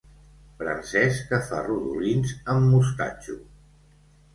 Francès 0.61 1.21
que 1.29 1.41
fa 1.51 1.61
rodolins 1.67 2.35
amb 2.57 2.69
mostatxo. 2.75 3.41